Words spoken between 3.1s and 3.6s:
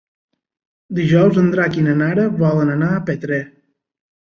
Petrer.